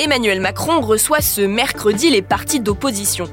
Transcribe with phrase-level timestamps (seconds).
[0.00, 3.26] Emmanuel Macron reçoit ce mercredi les partis d'opposition.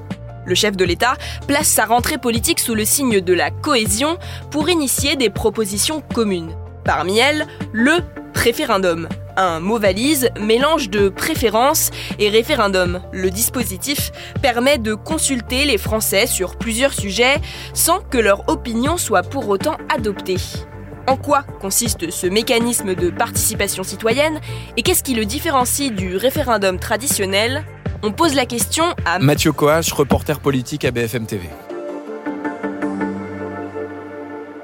[0.46, 1.16] Le chef de l'État
[1.48, 4.18] place sa rentrée politique sous le signe de la cohésion
[4.52, 6.56] pour initier des propositions communes.
[6.84, 7.98] Parmi elles, le
[8.36, 9.10] référendum.
[9.38, 11.90] Un mot valise, mélange de préférence
[12.20, 13.02] et référendum.
[13.12, 17.40] Le dispositif permet de consulter les Français sur plusieurs sujets
[17.74, 20.38] sans que leur opinion soit pour autant adoptée.
[21.08, 24.40] En quoi consiste ce mécanisme de participation citoyenne
[24.78, 27.64] et qu'est-ce qui le différencie du référendum traditionnel?
[28.04, 31.48] On pose la question à Mathieu Coach, reporter politique à BFM TV.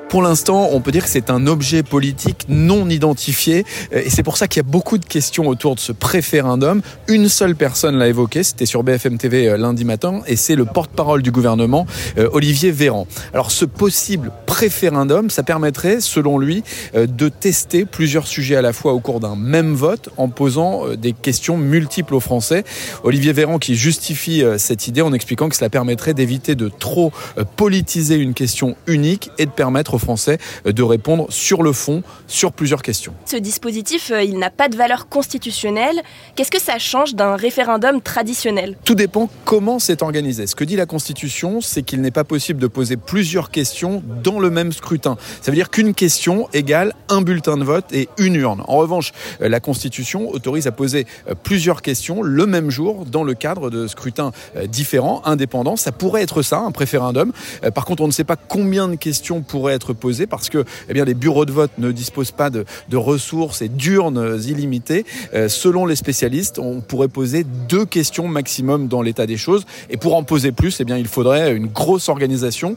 [0.10, 4.24] Pour l'instant, on peut dire que c'est un objet politique non identifié euh, et c'est
[4.24, 6.82] pour ça qu'il y a beaucoup de questions autour de ce préférendum.
[7.10, 10.64] Une seule personne l'a évoqué, c'était sur BFM TV euh, lundi matin et c'est le
[10.64, 11.86] porte-parole du gouvernement,
[12.18, 13.06] euh, Olivier Véran.
[13.34, 16.64] Alors ce possible préférendum, ça permettrait, selon lui,
[16.96, 21.12] de tester plusieurs sujets à la fois au cours d'un même vote en posant des
[21.12, 22.64] questions multiples aux Français.
[23.04, 27.12] Olivier Véran qui justifie cette idée en expliquant que cela permettrait d'éviter de trop
[27.56, 32.52] politiser une question unique et de permettre Français euh, de répondre sur le fond sur
[32.52, 33.14] plusieurs questions.
[33.26, 36.02] Ce dispositif, euh, il n'a pas de valeur constitutionnelle.
[36.36, 38.78] Qu'est-ce que ça change d'un référendum traditionnel?
[38.84, 40.48] Tout dépend comment c'est organisé.
[40.48, 44.40] Ce que dit la Constitution, c'est qu'il n'est pas possible de poser plusieurs questions dans
[44.40, 45.18] le même scrutin.
[45.42, 48.64] Ça veut dire qu'une question égale un bulletin de vote et une urne.
[48.68, 51.06] En revanche, euh, la Constitution autorise à poser
[51.44, 54.32] plusieurs questions le même jour dans le cadre de scrutins
[54.68, 55.76] différents, indépendants.
[55.76, 57.32] Ça pourrait être ça, un préférendum.
[57.74, 60.94] Par contre, on ne sait pas combien de questions pourraient être posées parce que eh
[60.94, 65.06] bien, les bureaux de vote ne disposent pas de, ressources et d'urnes illimitées.
[65.34, 69.66] Euh, selon les spécialistes, on pourrait poser deux questions maximum dans l'état des choses.
[69.90, 72.76] Et pour en poser plus, eh bien, il faudrait une grosse organisation.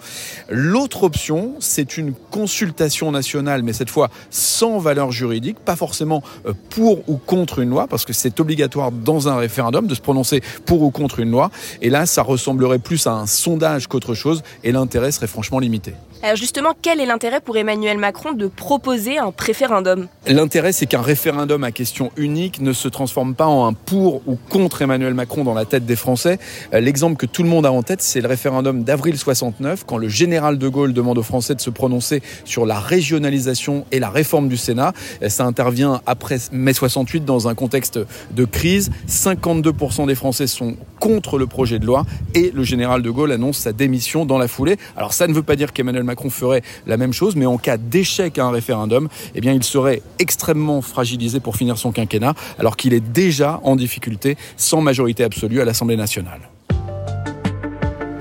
[0.49, 6.53] L'autre option, c'est une consultation nationale, mais cette fois sans valeur juridique, pas forcément euh,
[6.71, 10.43] pour ou contre une loi, parce que c'est obligatoire dans un référendum de se prononcer
[10.67, 11.51] pour ou contre une loi.
[11.83, 15.95] Et là, ça ressemblerait plus à un sondage qu'autre chose, et l'intérêt serait franchement limité.
[16.23, 20.07] Alors justement, quel est l'intérêt pour Emmanuel Macron de proposer un préférendum?
[20.27, 24.37] L'intérêt, c'est qu'un référendum à question unique ne se transforme pas en un pour ou
[24.51, 26.39] contre Emmanuel Macron dans la tête des Français.
[26.75, 29.97] Euh, l'exemple que tout le monde a en tête, c'est le référendum d'avril 69, quand
[29.97, 34.11] le général de Gaulle demande aux Français de se prononcer sur la régionalisation et la
[34.11, 34.93] réforme du Sénat.
[35.23, 37.99] Euh, ça intervient après mai 68 dans un contexte
[38.33, 38.91] de crise.
[39.09, 42.05] 52% des Français sont contre le projet de loi
[42.35, 44.77] et le général de Gaulle annonce sa démission dans la foulée.
[44.99, 47.77] Alors ça ne veut pas dire qu'Emmanuel Macron ferait la même chose, mais en cas
[47.77, 52.77] d'échec à un référendum, eh bien, il serait extrêmement fragilisé pour finir son quinquennat, alors
[52.77, 56.41] qu'il est déjà en difficulté sans majorité absolue à l'Assemblée nationale.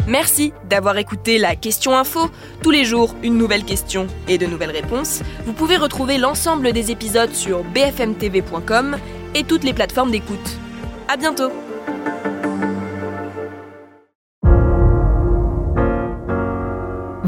[0.08, 2.30] Merci d'avoir écouté la question info.
[2.64, 5.22] Tous les jours, une nouvelle question et de nouvelles réponses.
[5.46, 8.98] Vous pouvez retrouver l'ensemble des épisodes sur bfmtv.com
[9.36, 10.58] et toutes les plateformes d'écoute.
[11.08, 11.52] À bientôt!